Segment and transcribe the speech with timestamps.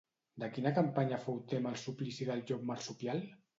[0.43, 3.25] De quina campanya fou tema el suplici del llop marsupial?